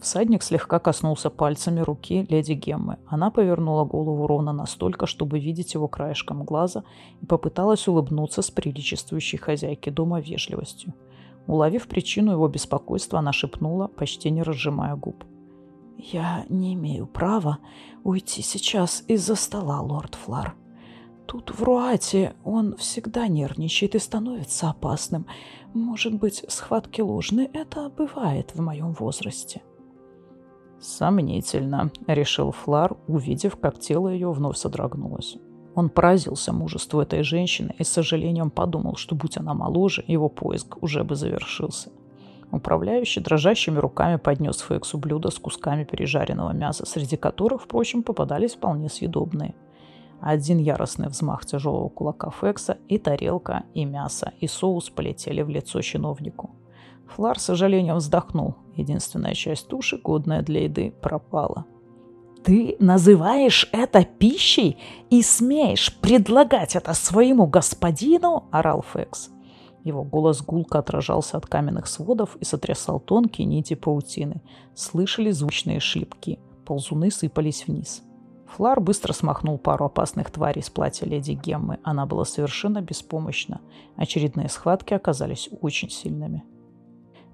Всадник 0.00 0.44
слегка 0.44 0.78
коснулся 0.78 1.30
пальцами 1.30 1.80
руки 1.80 2.26
леди 2.30 2.52
Геммы. 2.52 2.98
Она 3.08 3.32
повернула 3.32 3.84
голову 3.84 4.28
ровно 4.28 4.52
настолько, 4.52 5.06
чтобы 5.06 5.40
видеть 5.40 5.74
его 5.74 5.88
краешком 5.88 6.44
глаза, 6.44 6.84
и 7.20 7.26
попыталась 7.26 7.88
улыбнуться 7.88 8.40
с 8.40 8.52
приличествующей 8.52 9.38
хозяйке 9.38 9.90
дома 9.90 10.20
вежливостью. 10.20 10.94
Уловив 11.46 11.86
причину 11.88 12.32
его 12.32 12.48
беспокойства, 12.48 13.18
она 13.18 13.32
шепнула, 13.32 13.88
почти 13.88 14.30
не 14.30 14.42
разжимая 14.42 14.96
губ. 14.96 15.24
«Я 15.98 16.44
не 16.48 16.74
имею 16.74 17.06
права 17.06 17.58
уйти 18.02 18.42
сейчас 18.42 19.04
из-за 19.08 19.36
стола, 19.36 19.80
лорд 19.80 20.14
Флар. 20.14 20.54
Тут 21.26 21.50
в 21.50 21.62
Руате 21.62 22.34
он 22.44 22.76
всегда 22.76 23.28
нервничает 23.28 23.94
и 23.94 23.98
становится 23.98 24.70
опасным. 24.70 25.26
Может 25.72 26.14
быть, 26.14 26.44
схватки 26.48 27.00
ложны? 27.00 27.48
Это 27.52 27.88
бывает 27.90 28.54
в 28.54 28.60
моем 28.60 28.92
возрасте». 28.92 29.62
«Сомнительно»,— 30.80 31.90
решил 32.06 32.52
Флар, 32.52 32.96
увидев, 33.06 33.56
как 33.56 33.78
тело 33.78 34.08
ее 34.08 34.30
вновь 34.32 34.56
содрогнулось. 34.56 35.38
Он 35.74 35.88
поразился 35.88 36.52
мужеству 36.52 37.00
этой 37.00 37.22
женщины 37.22 37.74
и 37.78 37.84
с 37.84 37.88
сожалением 37.88 38.50
подумал, 38.50 38.96
что 38.96 39.14
будь 39.14 39.36
она 39.36 39.54
моложе, 39.54 40.04
его 40.06 40.28
поиск 40.28 40.82
уже 40.82 41.02
бы 41.02 41.16
завершился. 41.16 41.90
Управляющий 42.52 43.20
дрожащими 43.20 43.78
руками 43.78 44.16
поднес 44.16 44.60
Фексу 44.60 44.98
блюдо 44.98 45.30
с 45.30 45.38
кусками 45.38 45.82
пережаренного 45.82 46.52
мяса, 46.52 46.86
среди 46.86 47.16
которых, 47.16 47.62
впрочем, 47.62 48.04
попадались 48.04 48.54
вполне 48.54 48.88
съедобные. 48.88 49.56
Один 50.20 50.58
яростный 50.58 51.08
взмах 51.08 51.44
тяжелого 51.44 51.88
кулака 51.88 52.30
Фекса, 52.30 52.78
и 52.88 52.98
тарелка, 52.98 53.64
и 53.74 53.84
мясо, 53.84 54.32
и 54.38 54.46
соус 54.46 54.90
полетели 54.90 55.42
в 55.42 55.48
лицо 55.48 55.80
чиновнику. 55.80 56.54
Флар 57.08 57.38
с 57.38 57.44
сожалением 57.44 57.96
вздохнул. 57.96 58.54
Единственная 58.76 59.34
часть 59.34 59.68
туши, 59.68 59.98
годная 59.98 60.42
для 60.42 60.64
еды, 60.64 60.94
пропала. 61.02 61.66
«Ты 62.44 62.76
называешь 62.78 63.68
это 63.72 64.04
пищей 64.04 64.76
и 65.08 65.22
смеешь 65.22 65.96
предлагать 66.00 66.76
это 66.76 66.92
своему 66.92 67.46
господину?»– 67.46 68.44
орал 68.52 68.84
Фекс. 68.92 69.30
Его 69.82 70.02
голос 70.02 70.42
гулко 70.42 70.78
отражался 70.78 71.38
от 71.38 71.46
каменных 71.46 71.86
сводов 71.86 72.36
и 72.40 72.44
сотрясал 72.44 73.00
тонкие 73.00 73.46
нити 73.46 73.74
паутины. 73.74 74.42
Слышали 74.74 75.30
звучные 75.30 75.80
шлепки. 75.80 76.38
Ползуны 76.66 77.10
сыпались 77.10 77.66
вниз. 77.66 78.02
Флар 78.56 78.78
быстро 78.78 79.14
смахнул 79.14 79.58
пару 79.58 79.86
опасных 79.86 80.30
тварей 80.30 80.62
с 80.62 80.68
платья 80.68 81.06
леди 81.06 81.32
Геммы. 81.32 81.78
Она 81.82 82.04
была 82.04 82.26
совершенно 82.26 82.82
беспомощна. 82.82 83.62
Очередные 83.96 84.50
схватки 84.50 84.92
оказались 84.92 85.48
очень 85.60 85.90
сильными. 85.90 86.44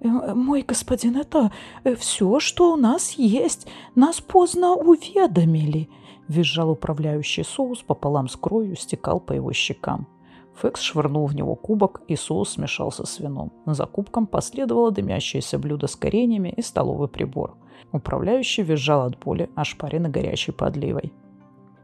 Э, 0.01 0.35
«Мой 0.35 0.63
господин, 0.63 1.17
это 1.17 1.53
э, 1.85 1.95
все, 1.95 2.41
что 2.41 2.73
у 2.73 2.77
нас 2.77 3.13
есть. 3.13 3.67
Нас 3.95 4.21
поздно 4.21 4.75
уведомили»,— 4.75 5.89
визжал 6.29 6.71
управляющий 6.71 7.45
соус 7.45 7.83
пополам 7.83 8.29
с 8.29 8.37
кровью, 8.37 8.77
стекал 8.77 9.21
по 9.21 9.33
его 9.33 9.53
щекам. 9.53 10.07
Фекс 10.61 10.81
швырнул 10.81 11.27
в 11.27 11.35
него 11.35 11.55
кубок, 11.55 12.03
и 12.09 12.17
соус 12.17 12.51
смешался 12.51 13.07
с 13.07 13.19
вином. 13.19 13.53
За 13.67 13.87
кубком 13.87 14.27
последовало 14.27 14.91
дымящееся 14.91 15.59
блюдо 15.59 15.87
с 15.87 15.97
кореньями 15.97 16.53
и 16.57 16.63
столовый 16.63 17.09
прибор— 17.09 17.57
Управляющий 17.93 18.63
визжал 18.63 19.07
от 19.07 19.19
боли, 19.19 19.51
ошпаренный 19.55 20.11
горячей 20.11 20.53
подливой. 20.53 21.13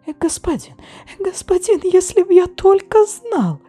«Э, 0.07 0.13
«Господин, 0.19 0.77
господин, 1.19 1.81
если 1.83 2.23
бы 2.23 2.33
я 2.33 2.47
только 2.47 3.05
знал!» 3.07 3.61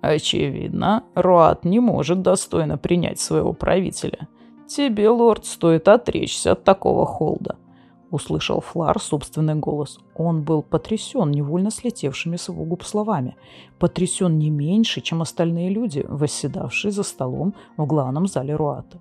«Очевидно, 0.00 1.04
Руат 1.14 1.64
не 1.64 1.80
может 1.80 2.22
достойно 2.22 2.78
принять 2.78 3.18
своего 3.18 3.52
правителя. 3.52 4.28
Тебе, 4.66 5.08
лорд, 5.08 5.46
стоит 5.46 5.88
отречься 5.88 6.52
от 6.52 6.64
такого 6.64 7.06
холда»,— 7.06 7.56
услышал 8.10 8.60
Флар 8.60 9.00
собственный 9.00 9.54
голос. 9.54 9.98
Он 10.14 10.42
был 10.42 10.62
потрясен 10.62 11.30
невольно 11.30 11.70
слетевшими 11.70 12.36
с 12.36 12.48
его 12.48 12.64
губ 12.64 12.84
словами. 12.84 13.36
Потрясен 13.78 14.38
не 14.38 14.50
меньше, 14.50 15.00
чем 15.00 15.22
остальные 15.22 15.70
люди, 15.70 16.04
восседавшие 16.08 16.92
за 16.92 17.02
столом 17.02 17.54
в 17.76 17.86
главном 17.86 18.26
зале 18.26 18.54
Руата. 18.54 19.00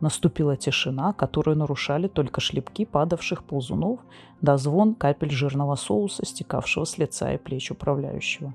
Наступила 0.00 0.56
тишина, 0.56 1.12
которую 1.12 1.56
нарушали 1.56 2.08
только 2.08 2.40
шлепки 2.40 2.84
падавших 2.84 3.42
ползунов 3.42 4.00
да 4.40 4.56
звон 4.56 4.94
капель 4.94 5.30
жирного 5.30 5.76
соуса, 5.76 6.26
стекавшего 6.26 6.84
с 6.84 6.98
лица 6.98 7.32
и 7.32 7.38
плеч 7.38 7.70
управляющего. 7.70 8.54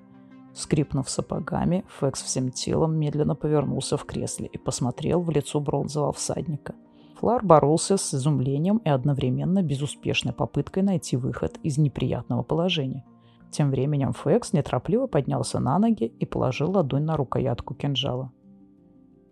Скрипнув 0.53 1.09
сапогами, 1.09 1.85
Фекс 1.99 2.21
всем 2.23 2.51
телом 2.51 2.97
медленно 2.97 3.35
повернулся 3.35 3.97
в 3.97 4.05
кресле 4.05 4.47
и 4.47 4.57
посмотрел 4.57 5.21
в 5.21 5.29
лицо 5.29 5.59
бронзового 5.59 6.11
всадника. 6.11 6.75
Флар 7.19 7.45
боролся 7.45 7.97
с 7.97 8.13
изумлением 8.13 8.77
и 8.77 8.89
одновременно 8.89 9.61
безуспешной 9.61 10.33
попыткой 10.33 10.83
найти 10.83 11.17
выход 11.17 11.59
из 11.63 11.77
неприятного 11.77 12.43
положения. 12.43 13.05
Тем 13.51 13.71
временем 13.71 14.13
Фекс 14.13 14.53
неторопливо 14.53 15.07
поднялся 15.07 15.59
на 15.59 15.79
ноги 15.79 16.05
и 16.05 16.25
положил 16.25 16.71
ладонь 16.71 17.03
на 17.03 17.17
рукоятку 17.17 17.73
кинжала. 17.73 18.31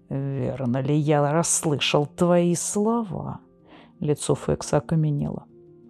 «Верно 0.09 0.81
ли 0.81 0.95
я 0.95 1.31
расслышал 1.31 2.05
твои 2.05 2.55
слова?» 2.55 3.39
Лицо 3.99 4.35
Фекса 4.35 4.77
окаменело. 4.77 5.45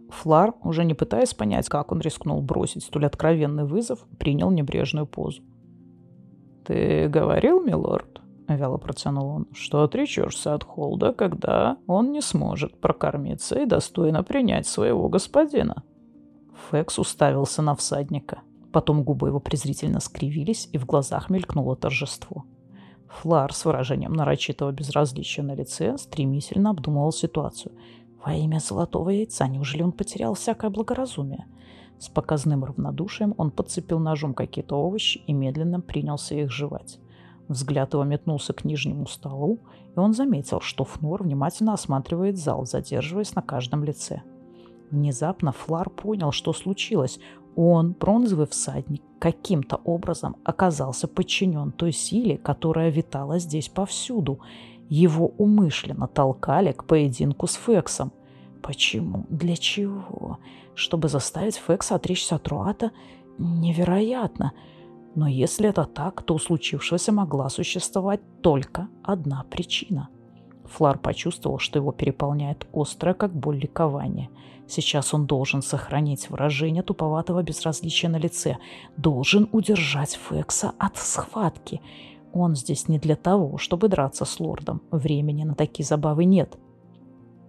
Флар, 0.09 0.53
уже 0.63 0.85
не 0.85 0.93
пытаясь 0.93 1.33
понять, 1.33 1.67
как 1.67 1.91
он 1.91 1.99
рискнул 1.99 2.41
бросить 2.41 2.83
столь 2.83 3.05
откровенный 3.05 3.65
вызов, 3.65 4.05
принял 4.17 4.51
небрежную 4.51 5.05
позу. 5.05 5.41
«Ты 6.65 7.07
говорил, 7.07 7.61
милорд?»— 7.63 8.21
вяло 8.47 8.77
протянул 8.77 9.27
он,— 9.27 9.47
что 9.53 9.83
отречешься 9.83 10.53
от 10.53 10.63
Холда, 10.63 11.13
когда 11.13 11.77
он 11.87 12.11
не 12.11 12.21
сможет 12.21 12.79
прокормиться 12.79 13.59
и 13.59 13.65
достойно 13.65 14.23
принять 14.23 14.67
своего 14.67 15.09
господина. 15.09 15.84
Фекс 16.71 16.99
уставился 16.99 17.62
на 17.62 17.75
всадника. 17.75 18.39
Потом 18.71 19.03
губы 19.03 19.27
его 19.29 19.39
презрительно 19.39 19.99
скривились, 19.99 20.69
и 20.71 20.77
в 20.77 20.86
глазах 20.86 21.29
мелькнуло 21.29 21.75
торжество. 21.75 22.45
Флар 23.10 23.53
с 23.53 23.65
выражением 23.65 24.13
нарочитого 24.13 24.71
безразличия 24.71 25.41
на 25.43 25.55
лице 25.55 25.97
стремительно 25.97 26.71
обдумывал 26.71 27.12
ситуацию. 27.12 27.73
Во 28.23 28.34
имя 28.34 28.60
золотого 28.60 29.10
яйца, 29.10 29.47
неужели 29.47 29.84
он 29.84 29.91
потерял 29.91 30.34
всякое 30.34 30.69
благоразумие? 30.69 31.45
С 31.99 32.10
показным 32.10 32.63
равнодушием 32.63 33.34
он 33.38 33.51
подцепил 33.51 33.99
ножом 33.99 34.34
какие-то 34.34 34.75
овощи 34.75 35.19
и 35.25 35.34
медленно 35.34 35.80
принялся 35.82 36.36
их 36.36 36.51
жевать. 36.51 36.99
Взгляд 37.47 37.93
его 37.93 38.03
метнулся 38.03 38.53
к 38.53 38.65
нижнему 38.65 39.08
столу, 39.08 39.60
и 39.95 39.99
он 39.99 40.13
заметил, 40.13 40.60
что 40.60 40.84
Фнор 40.84 41.23
внимательно 41.23 41.73
осматривает 41.73 42.38
зал, 42.38 42.65
задерживаясь 42.65 43.36
на 43.36 43.41
каждом 43.41 43.84
лице. 43.84 44.21
Внезапно 44.91 45.51
Флар 45.51 45.89
понял, 45.89 46.32
что 46.32 46.53
случилось. 46.53 47.19
Он, 47.56 47.93
бронзовый 47.93 48.47
всадник, 48.47 49.01
каким-то 49.19 49.77
образом 49.77 50.36
оказался 50.43 51.08
подчинен 51.08 51.71
той 51.71 51.91
силе, 51.91 52.38
которая 52.38 52.89
витала 52.89 53.39
здесь 53.39 53.69
повсюду. 53.69 54.39
Его 54.89 55.28
умышленно 55.38 56.08
толкали 56.08 56.71
к 56.71 56.86
поединку 56.86 57.47
с 57.47 57.56
Фексом. 57.56 58.12
Почему? 58.62 59.26
Для 59.30 59.56
чего? 59.56 60.39
Чтобы 60.76 61.10
заставить 61.10 61.56
Фекса 61.56 61.95
отречься 61.95 62.36
от 62.36 62.47
Руата? 62.47 62.91
Невероятно. 63.38 64.54
Но 65.15 65.28
если 65.28 65.69
это 65.69 65.86
так, 65.86 66.21
то 66.21 66.36
у 66.36 66.39
случившегося 66.39 67.12
могла 67.12 67.50
существовать 67.50 68.21
только 68.41 68.88
одна 69.04 69.43
причина– 69.50 70.10
Флар 70.67 70.97
почувствовал, 71.00 71.60
что 71.60 71.80
его 71.80 71.91
переполняет 71.91 72.67
острое, 72.73 73.13
как 73.13 73.34
боль, 73.34 73.58
ликование. 73.58 74.30
Сейчас 74.67 75.13
он 75.13 75.26
должен 75.26 75.62
сохранить 75.62 76.30
выражение 76.30 76.84
туповатого 76.84 77.41
безразличия 77.41 78.10
на 78.10 78.17
лице, 78.17 78.58
должен 78.97 79.47
удержать 79.52 80.19
Фекса 80.30 80.73
от 80.78 80.97
схватки. 80.97 81.82
Он 82.38 82.56
здесь 82.56 82.88
не 82.88 83.00
для 83.00 83.15
того, 83.15 83.58
чтобы 83.58 83.88
драться 83.88 84.23
с 84.23 84.39
лордом. 84.39 84.82
Времени 84.91 85.43
на 85.43 85.56
такие 85.56 85.84
забавы 85.84 86.26
нет. 86.26 86.56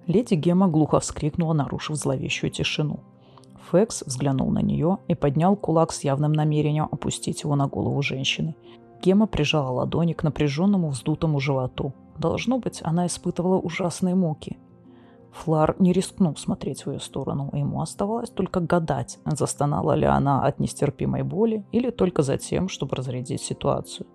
Леди 0.07 0.33
Гема 0.33 0.67
глухо 0.67 0.99
вскрикнула, 0.99 1.53
нарушив 1.53 1.97
зловещую 1.97 2.51
тишину. 2.51 3.01
Фекс 3.71 4.03
взглянул 4.07 4.51
на 4.51 4.61
нее 4.61 4.97
и 5.07 5.15
поднял 5.15 5.57
кулак 5.57 5.93
с 5.93 6.05
явным 6.05 6.33
намерением 6.33 6.89
опустить 6.91 7.43
его 7.43 7.55
на 7.55 7.67
голову 7.67 8.01
женщины. 8.01 8.57
Гема 9.03 9.27
прижала 9.27 9.71
ладони 9.71 10.15
к 10.15 10.23
напряженному 10.23 10.89
вздутому 10.89 11.39
животу. 11.39 11.93
Должно 12.19 12.59
быть, 12.59 12.81
она 12.83 13.07
испытывала 13.07 13.59
ужасные 13.59 14.15
муки. 14.15 14.57
Флар 15.33 15.77
не 15.79 15.93
рискнул 15.93 16.35
смотреть 16.37 16.87
в 16.87 16.91
ее 16.91 17.01
сторону, 17.01 17.51
ему 17.53 17.83
оставалось 17.83 18.31
только 18.31 18.61
гадать, 18.61 19.19
застонала 19.27 19.93
ли 19.93 20.07
она 20.07 20.43
от 20.43 20.59
нестерпимой 20.59 21.23
боли 21.23 21.67
или 21.71 21.91
только 21.91 22.23
за 22.23 22.39
тем, 22.39 22.69
чтобы 22.71 22.97
разрядить 22.97 23.43
ситуацию. 23.43 24.07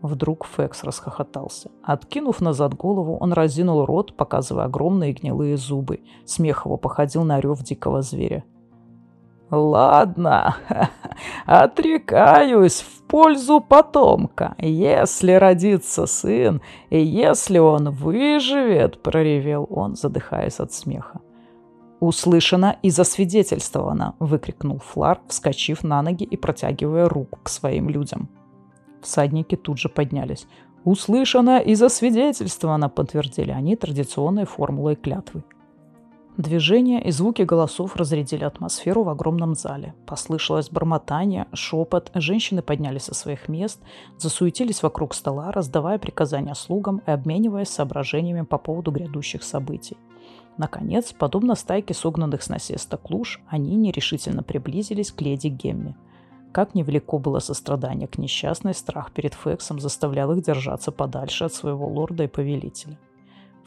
Вдруг 0.00 0.46
Фекс 0.46 0.84
расхохотался. 0.84 1.70
Откинув 1.82 2.40
назад 2.40 2.74
голову, 2.74 3.16
он 3.16 3.32
разинул 3.32 3.84
рот, 3.84 4.16
показывая 4.16 4.64
огромные 4.64 5.12
гнилые 5.12 5.56
зубы. 5.56 6.00
Смех 6.24 6.66
его 6.66 6.76
походил 6.76 7.24
на 7.24 7.40
рев 7.40 7.62
дикого 7.62 8.02
зверя. 8.02 8.44
«Ладно, 9.50 10.56
отрекаюсь 11.46 12.80
в 12.80 13.02
пользу 13.04 13.60
потомка. 13.60 14.54
Если 14.58 15.32
родится 15.32 16.06
сын, 16.06 16.60
и 16.90 17.00
если 17.00 17.58
он 17.58 17.90
выживет,— 17.90 19.02
проревел 19.02 19.66
он, 19.70 19.96
задыхаясь 19.96 20.60
от 20.60 20.72
смеха. 20.72 21.20
«Услышано 21.98 22.76
и 22.82 22.90
засвидетельствовано!»— 22.90 24.14
выкрикнул 24.20 24.78
Флар, 24.78 25.20
вскочив 25.26 25.82
на 25.82 26.02
ноги 26.02 26.24
и 26.24 26.36
протягивая 26.36 27.08
руку 27.08 27.40
к 27.42 27.48
своим 27.48 27.88
людям. 27.88 28.28
Всадники 29.02 29.56
тут 29.56 29.78
же 29.78 29.88
поднялись. 29.88 30.46
«Услышано 30.84 31.58
и 31.58 31.74
засвидетельствовано!»— 31.74 32.88
подтвердили 32.90 33.50
они 33.50 33.76
традиционной 33.76 34.46
формулой 34.46 34.96
клятвы. 34.96 35.42
Движения 36.38 37.02
и 37.02 37.10
звуки 37.10 37.42
голосов 37.42 37.96
разрядили 37.96 38.44
атмосферу 38.44 39.02
в 39.02 39.08
огромном 39.08 39.56
зале. 39.56 39.92
Послышалось 40.06 40.70
бормотание, 40.70 41.48
шепот, 41.52 42.12
женщины 42.14 42.62
поднялись 42.62 43.02
со 43.02 43.14
своих 43.14 43.48
мест, 43.48 43.80
засуетились 44.18 44.84
вокруг 44.84 45.14
стола, 45.14 45.50
раздавая 45.50 45.98
приказания 45.98 46.54
слугам 46.54 47.02
и 47.08 47.10
обмениваясь 47.10 47.70
соображениями 47.70 48.42
по 48.42 48.56
поводу 48.56 48.92
грядущих 48.92 49.42
событий. 49.42 49.96
Наконец, 50.58 51.12
подобно 51.12 51.56
стайке 51.56 51.92
согнанных 51.92 52.42
с 52.44 52.48
насеста 52.48 52.98
клуш, 52.98 53.40
они 53.48 53.74
нерешительно 53.74 54.44
приблизились 54.44 55.10
к 55.10 55.20
леди 55.20 55.48
Гемми. 55.48 55.96
Как 56.52 56.74
невелико 56.74 57.18
было 57.18 57.38
сострадание 57.40 58.08
к 58.08 58.18
несчастной, 58.18 58.74
страх 58.74 59.12
перед 59.12 59.34
Фексом 59.34 59.80
заставлял 59.80 60.32
их 60.32 60.42
держаться 60.42 60.92
подальше 60.92 61.44
от 61.44 61.52
своего 61.52 61.86
лорда 61.86 62.24
и 62.24 62.28
повелителя. 62.28 62.98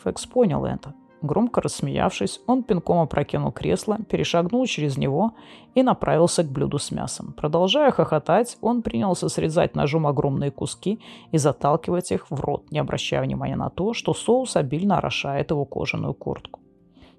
Фекс 0.04 0.26
понял 0.26 0.66
это 0.66 0.94
Громко 1.22 1.62
рассмеявшись, 1.62 2.42
он 2.48 2.64
пинком 2.64 3.00
опрокинул 3.00 3.52
кресло, 3.52 4.00
перешагнул 4.10 4.66
через 4.66 4.98
него 4.98 5.34
и 5.76 5.84
направился 5.84 6.44
к 6.44 6.52
блюду 6.52 6.80
с 6.80 6.90
мясом. 6.90 7.34
Продолжая 7.34 7.92
хохотать, 7.92 8.58
он 8.62 8.82
принялся 8.82 9.30
срезать 9.30 9.76
ножом 9.76 10.08
огромные 10.08 10.50
куски 10.50 11.00
и 11.32 11.38
заталкивать 11.38 12.12
их 12.12 12.32
в 12.32 12.40
рот, 12.42 12.72
не 12.72 12.80
обращая 12.80 13.22
внимания 13.22 13.56
на 13.56 13.70
то, 13.70 13.94
что 13.94 14.16
соус 14.16 14.56
обильно 14.56 14.98
орошает 14.98 15.52
его 15.52 15.64
кожаную 15.64 16.16
куртку. 16.16 16.61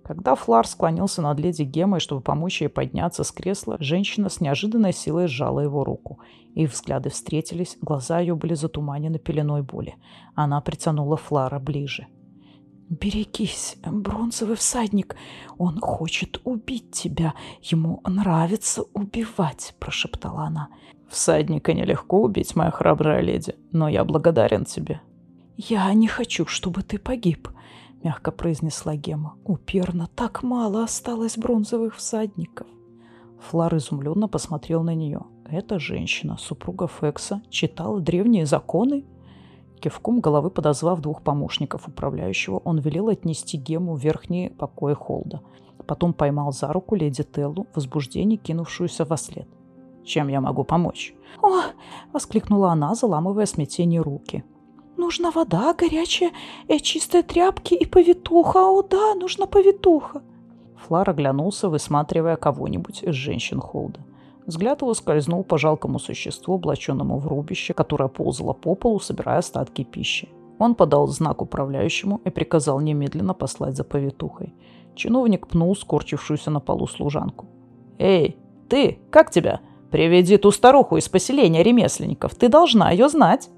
Когда 0.05 0.35
Флар 0.35 0.67
склонился 0.67 1.23
над 1.23 1.39
леди 1.39 1.63
Гемой, 1.63 2.01
чтобы 2.01 2.23
помочь 2.23 2.61
ей 2.61 2.69
подняться 2.69 3.23
с 3.23 3.31
кресла, 3.31 3.77
женщина 3.79 4.29
с 4.29 4.41
неожиданной 4.41 4.93
силой 4.93 5.29
сжала 5.29 5.61
его 5.61 5.85
руку. 5.85 6.19
Их 6.55 6.73
взгляды 6.73 7.09
встретились, 7.09 7.79
глаза 7.81 8.19
ее 8.19 8.35
были 8.35 8.55
затуманены 8.55 9.19
пеленой 9.19 9.63
боли. 9.63 9.95
Она 10.35 10.61
притянула 10.61 11.17
Флара 11.17 11.61
ближе. 11.61 12.09
«Берегись, 12.89 13.77
бронзовый 13.87 14.57
всадник. 14.57 15.17
Он 15.57 15.81
хочет 15.81 16.41
убить 16.45 16.91
тебя. 16.91 17.33
Ему 17.63 18.03
нравится 18.05 18.83
убивать»,— 18.93 19.75
прошептала 19.79 20.43
она. 20.43 20.69
«Всадника 21.09 21.73
нелегко 21.73 22.21
убить, 22.21 22.55
моя 22.55 22.71
храбрая 22.71 23.23
леди, 23.23 23.55
но 23.71 23.89
я 23.89 24.05
благодарен 24.05 24.67
тебе». 24.67 25.01
«Я 25.57 25.93
не 25.95 26.09
хочу, 26.09 26.45
чтобы 26.47 26.83
ты 26.83 26.99
погиб»,— 26.99 27.49
мягко 28.05 28.31
произнесла 28.31 28.97
Гема. 28.97 29.35
«Уперно 29.45 30.09
так 30.15 30.43
мало 30.43 30.85
осталось 30.85 31.39
бронзовых 31.39 31.97
всадников». 31.97 32.67
Флар 33.41 33.77
изумленно 33.77 34.29
посмотрел 34.29 34.83
на 34.83 34.95
нее. 34.95 35.23
Эта 35.53 35.79
женщина, 35.79 36.37
супруга 36.39 36.87
Фекса, 36.87 37.43
читала 37.51 38.01
древние 38.01 38.47
законы? 38.47 39.05
Кивком 39.81 40.21
головы 40.21 40.49
подозвав 40.49 41.01
двух 41.01 41.23
помощников 41.23 41.89
управляющего, 41.89 42.59
он 42.59 42.79
велел 42.79 43.09
отнести 43.09 43.59
Гему 43.59 43.95
в 43.95 44.01
верхние 44.01 44.51
покои 44.51 44.95
Холда. 44.95 45.43
Потом 45.87 46.15
поймал 46.15 46.53
за 46.53 46.73
руку 46.73 46.95
леди 46.95 47.25
Теллу, 47.25 47.67
в 47.73 47.77
возбуждении 47.77 48.37
кинувшуюся 48.37 49.05
во 49.05 49.17
след. 49.17 49.49
«Чем 50.05 50.29
я 50.29 50.41
могу 50.41 50.65
помочь?» 50.65 51.15
«О!»— 51.43 51.63
воскликнула 52.13 52.71
она, 52.71 52.95
заламывая 52.95 53.47
смятение 53.47 54.01
руки. 54.01 54.45
«Нужна 55.03 55.33
вода 55.33 55.75
горячая, 55.75 56.31
и 56.69 56.79
чистые 56.79 57.25
тряпки 57.25 57.75
и 57.75 57.87
повитуха. 57.87 58.59
О, 58.59 58.83
да, 58.83 59.17
нужна 59.17 59.47
повитуха!» 59.47 60.23
Флар 60.77 61.11
оглянулся, 61.11 61.69
высматривая 61.69 62.37
кого-нибудь 62.37 63.03
из 63.03 63.15
женщин 63.15 63.59
Холда. 63.59 63.99
Взгляд 64.47 64.83
его 64.83 64.95
скользнул 64.95 65.43
по 65.43 65.59
жалкому 65.59 65.99
существу, 65.99 66.55
облаченному 66.55 67.19
в 67.19 67.27
рубище, 67.27 67.75
которое 67.75 68.09
ползало 68.09 68.53
по 68.53 68.77
полу, 68.77 69.01
собирая 69.01 69.39
остатки 69.39 69.83
пищи. 69.83 70.29
Он 70.61 70.77
подал 70.77 71.09
знак 71.09 71.43
управляющему 71.43 72.21
и 72.25 72.31
приказал 72.31 72.79
немедленно 72.79 73.35
послать 73.35 73.77
за 73.77 73.83
повитухой. 73.83 74.55
Чиновник 74.95 75.49
пнул 75.49 75.75
скорчившуюся 75.75 76.53
на 76.53 76.61
полу 76.61 76.87
служанку. 76.87 77.47
«Эй, 77.99 78.37
ты, 78.69 79.01
как 79.11 79.33
тебя? 79.33 79.63
Приведи 79.91 80.37
ту 80.37 80.53
старуху 80.53 80.97
из 80.97 81.09
поселения 81.09 81.65
ремесленников. 81.65 82.37
Ты 82.37 82.49
должна 82.49 82.93
ее 82.93 83.09
знать!» 83.09 83.51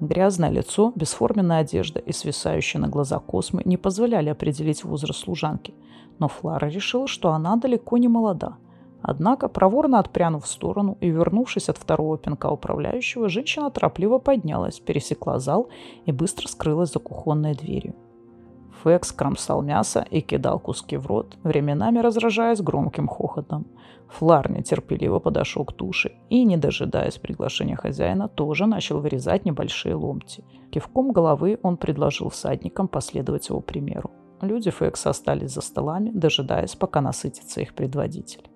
Грязное 0.00 0.50
лицо, 0.50 0.92
бесформенная 0.94 1.60
одежда 1.60 1.98
и 1.98 2.12
свисающие 2.12 2.80
на 2.80 2.88
глаза 2.88 3.18
космы 3.18 3.62
не 3.64 3.76
позволяли 3.76 4.28
определить 4.28 4.84
возраст 4.84 5.20
служанки. 5.20 5.74
Но 6.18 6.28
Флара 6.28 6.68
решила, 6.68 7.06
что 7.06 7.32
она 7.32 7.56
далеко 7.56 7.98
не 7.98 8.08
молода– 8.08 8.56
Однако, 9.02 9.48
проворно 9.48 9.98
отпрянув 9.98 10.44
в 10.44 10.48
сторону 10.48 10.96
и 11.00 11.10
вернувшись 11.10 11.68
от 11.68 11.78
второго 11.78 12.18
пинка 12.18 12.50
управляющего, 12.50 13.28
женщина 13.28 13.70
торопливо 13.70 14.18
поднялась, 14.18 14.80
пересекла 14.80 15.38
зал 15.38 15.68
и 16.06 16.12
быстро 16.12 16.48
скрылась 16.48 16.92
за 16.92 16.98
кухонной 16.98 17.54
дверью. 17.54 17.94
Фекс 18.84 19.12
кромсал 19.12 19.62
мясо 19.62 20.06
и 20.10 20.20
кидал 20.20 20.60
куски 20.60 20.96
в 20.96 21.06
рот, 21.06 21.36
временами 21.42 21.98
разражаясь 21.98 22.60
громким 22.60 23.08
хохотом. 23.08 23.66
Флар 24.08 24.50
нетерпеливо 24.50 25.18
подошел 25.18 25.64
к 25.64 25.72
туше 25.72 26.12
и, 26.30 26.44
не 26.44 26.56
дожидаясь 26.56 27.18
приглашения 27.18 27.76
хозяина, 27.76 28.28
тоже 28.28 28.66
начал 28.66 29.00
вырезать 29.00 29.44
небольшие 29.44 29.94
ломти. 29.94 30.44
Кивком 30.70 31.12
головы 31.12 31.58
он 31.62 31.76
предложил 31.76 32.28
всадникам 32.28 32.88
последовать 32.88 33.48
его 33.48 33.60
примеру. 33.60 34.10
Люди 34.40 34.70
Фекса 34.70 35.10
остались 35.10 35.52
за 35.52 35.60
столами, 35.60 36.10
дожидаясь, 36.10 36.76
пока 36.76 37.00
насытится 37.00 37.60
их 37.60 37.74
предводитель. 37.74 38.48